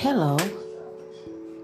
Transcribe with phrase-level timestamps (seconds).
[0.00, 0.36] Hello,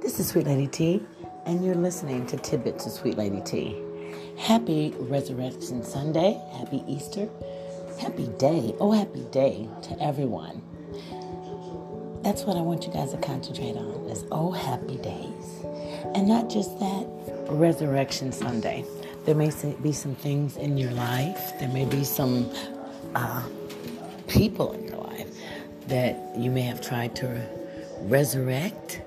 [0.02, 1.00] this is Sweet Lady T,
[1.46, 3.80] and you're listening to Tidbits of Sweet Lady T.
[4.36, 7.28] Happy Resurrection Sunday, happy Easter,
[8.00, 10.60] happy day, oh, happy day to everyone.
[12.24, 15.64] That's what I want you guys to concentrate on is oh, happy days.
[16.16, 17.06] And not just that,
[17.50, 18.84] Resurrection Sunday.
[19.26, 22.50] There may be some things in your life, there may be some
[23.14, 23.44] uh,
[24.26, 25.28] people in your life
[25.86, 27.63] that you may have tried to
[28.04, 29.02] resurrect.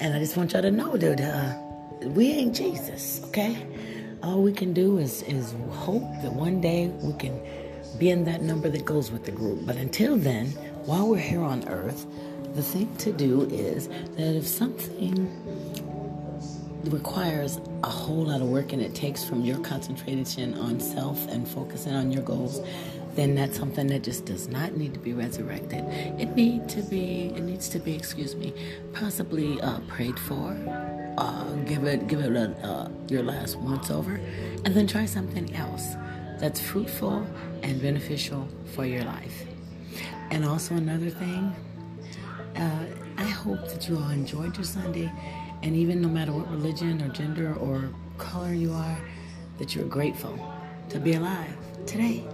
[0.00, 3.66] And I just want y'all to know that uh, we ain't Jesus, okay?
[4.22, 7.40] All we can do is, is hope that one day we can
[7.98, 9.66] be in that number that goes with the group.
[9.66, 10.46] But until then,
[10.84, 12.06] while we're here on earth,
[12.54, 15.28] the thing to do is that if something
[16.84, 21.46] requires a whole lot of work and it takes from your concentration on self and
[21.46, 22.60] focusing on your goals,
[23.14, 25.84] then that's something that just does not need to be resurrected.
[26.20, 28.52] It need to be it needs to be, excuse me,
[28.92, 30.56] possibly uh, prayed for.
[31.18, 34.20] Uh, give it give it a, uh, your last once over,
[34.64, 35.94] and then try something else
[36.38, 37.26] that's fruitful
[37.62, 39.44] and beneficial for your life.
[40.30, 41.54] And also another thing,
[42.56, 42.84] uh,
[43.16, 45.10] I hope that you all enjoyed your Sunday
[45.62, 48.98] and even no matter what religion or gender or color you are,
[49.58, 50.38] that you're grateful
[50.88, 52.24] to be alive today.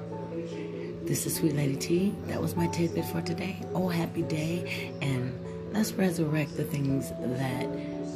[1.14, 2.12] This is Sweet Lady T.
[2.26, 3.56] That was my tidbit for today.
[3.72, 4.92] Oh, happy day.
[5.00, 5.32] And
[5.72, 7.68] let's resurrect the things that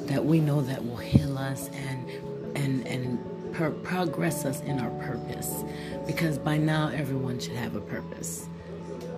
[0.09, 2.11] that we know that will heal us and
[2.57, 5.63] and and progress us in our purpose.
[6.09, 8.49] Because by now everyone should have a purpose.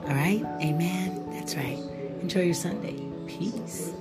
[0.02, 0.44] All right?
[0.60, 1.30] Amen.
[1.30, 1.78] That's right.
[2.20, 3.02] Enjoy your Sunday.
[3.26, 3.94] Peace.